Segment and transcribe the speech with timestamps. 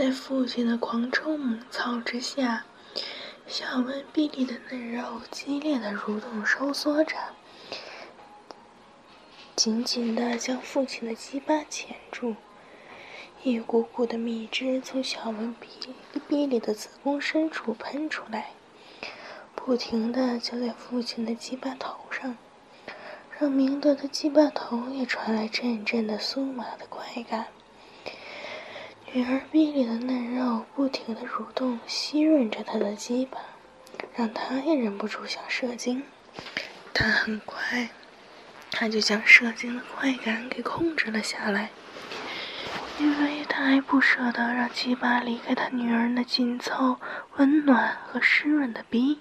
[0.00, 2.64] 在父亲的狂冲猛操之下，
[3.46, 7.14] 小文臂里的嫩肉激烈的蠕动收缩着，
[9.54, 12.36] 紧紧地将父亲的鸡巴钳住。
[13.42, 15.68] 一股股的蜜汁从小文鼻
[16.26, 18.52] 鼻里的子宫深处喷出来，
[19.54, 22.38] 不停地浇在父亲的鸡巴头上，
[23.38, 27.48] 让明德的鸡巴头也传来阵阵的酥麻的快感。
[29.12, 33.40] 女儿鼻里的嫩肉不停地蠕动，吸润着他的鸡巴，
[34.14, 36.04] 让他也忍不住想射精。
[36.92, 37.88] 但很快，
[38.70, 41.70] 他就将射精的快感给控制了下来。
[43.00, 47.00] 因为他还不舍得让鸡巴离开他女儿那紧凑、
[47.36, 49.18] 温暖和湿润的逼。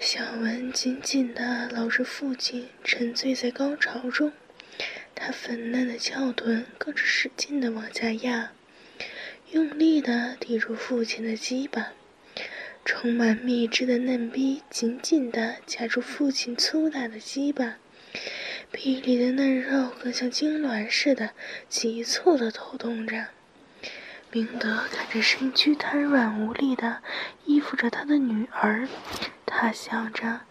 [0.00, 4.32] 小文紧紧地搂着父亲，沉醉在高潮中。
[5.20, 8.52] 他粉嫩的翘臀更是使劲的往下压，
[9.50, 11.88] 用力的抵住父亲的鸡巴，
[12.84, 17.78] 充满蜜汁的嫩逼紧紧的夹住父亲粗大的鸡巴。
[18.70, 21.30] 臂里的嫩肉更像痉挛似的
[21.68, 23.26] 急促的抖动着。
[24.30, 27.02] 明德看着身躯瘫软无力的
[27.44, 28.86] 依附着他的女儿，
[29.44, 30.42] 他想着：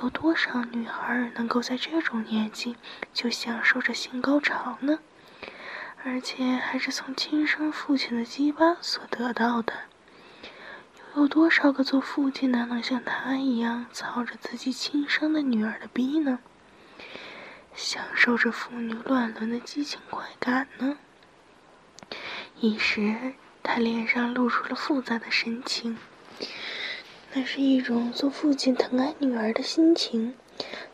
[0.00, 2.76] 有多少女孩能够在这种年纪
[3.12, 4.98] 就享受着性高潮呢？
[6.04, 9.72] 而且还是从亲生父亲的鸡巴所得到的。
[11.14, 16.40] 又有多少个做父亲的能像他一样操着自己亲生的女儿的逼呢？
[17.74, 20.96] 享受着妇女乱伦的激情快感呢。
[22.60, 25.98] 一时，他脸上露出了复杂的神情。
[27.34, 30.34] 那是一种做父亲疼爱女儿的心情，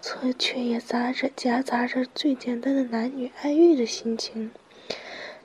[0.00, 4.52] 却却也杂着夹杂着最简单的男女爱欲的心情。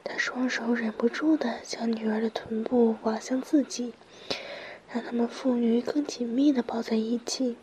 [0.03, 3.93] 他双手忍不住的将女儿的臀部挖向自己，
[4.93, 7.57] 让他们父女更紧密的抱在一起。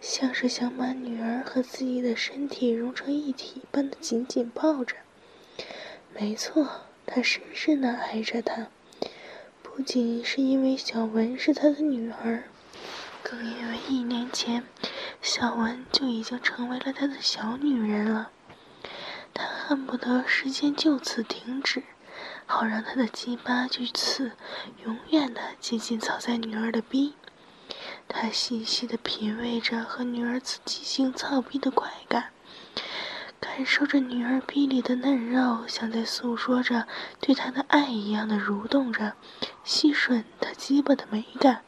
[0.00, 4.96] 像是想把女儿和自己的身体融成一体般的紧紧抱着。
[6.12, 8.66] 没错，他深深的爱着她，
[9.74, 12.44] 不仅是因为小文是他的女儿，
[13.22, 14.64] 更因为一年前，
[15.22, 18.30] 小文就已经成为了他的小女人了。
[19.32, 21.84] 他恨不得时间就此停止，
[22.44, 24.32] 好让他的鸡巴就此
[24.84, 27.14] 永远的紧紧操在女儿的逼。
[28.06, 32.28] 他细细的品味着和女儿此激情操逼的快感，
[33.54, 36.88] 感受着女儿逼里的嫩肉像在诉说着
[37.20, 39.12] 对他的爱一样的蠕动着，
[39.62, 41.60] 吸吮他鸡巴的美感。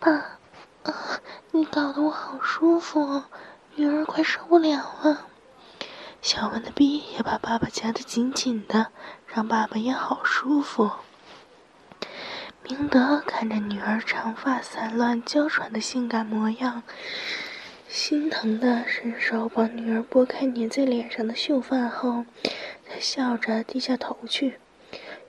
[0.00, 0.40] 爸，
[1.52, 3.22] 你搞得我好舒服，
[3.76, 5.28] 女儿快受不了了。
[6.20, 8.88] 小文的逼也把爸爸夹得紧紧的，
[9.28, 10.90] 让爸爸也好舒服。
[12.64, 16.82] 明德看着女儿长发散乱、娇喘的性感模样，
[17.88, 22.26] 心疼的伸手帮女儿拨开粘在脸上的秀发后，
[22.84, 24.56] 他笑着低下头去，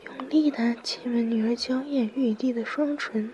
[0.03, 3.33] 用力的亲吻女儿娇艳欲滴的双唇。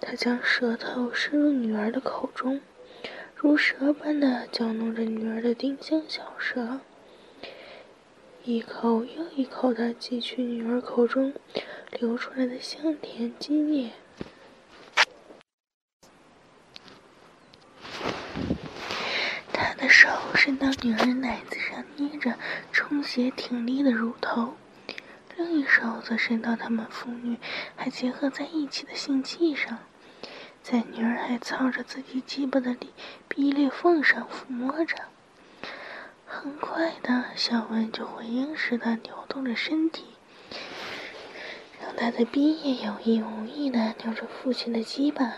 [0.00, 2.60] 他将舌头伸入女儿的口中，
[3.34, 6.80] 如蛇般的搅弄着女儿的丁香小舌，
[8.44, 11.32] 一口又一口的汲取女儿口中。
[11.98, 13.90] 流出来的香甜精液，
[19.52, 22.34] 他的手伸到女儿奶子上，捏着
[22.70, 24.54] 充血挺立的乳头，
[25.38, 27.38] 另一手则伸到他们父女
[27.76, 29.78] 还结合在一起的性器上，
[30.62, 32.76] 在女儿还操着自己鸡巴的
[33.26, 34.96] 逼裂缝上抚摸着。
[36.26, 40.04] 很快的，小文就回应似的扭动着身体。
[41.80, 45.36] 让他的逼也有意无意地扭着父亲的鸡巴，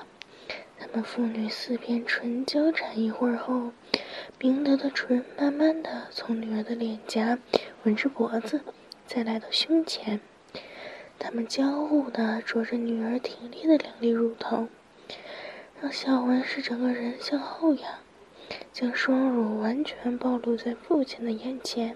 [0.81, 3.73] 他们父女四边唇交缠一会儿后，
[4.43, 7.39] 明德的唇慢慢的从女儿的脸颊
[7.85, 8.61] 吻至脖子，
[9.07, 10.21] 再来到胸前。
[11.17, 14.67] 他们交互的啄着女儿挺立的两粒乳头，
[15.81, 18.01] 让小文使整个人向后仰，
[18.73, 21.95] 将双乳完全暴露在父亲的眼前。